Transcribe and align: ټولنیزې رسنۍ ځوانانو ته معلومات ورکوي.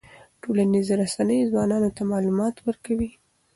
ټولنیزې 0.41 0.93
رسنۍ 1.01 1.39
ځوانانو 1.51 1.89
ته 1.95 2.01
معلومات 2.11 2.55
ورکوي. 2.67 3.09